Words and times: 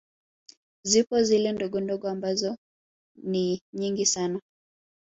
Zipo 0.85 1.21
zile 1.23 1.51
ndogondogo 1.51 2.07
ambazo 2.09 2.57
ni 3.31 3.61
nyingi 3.73 4.05
sana 4.05 4.41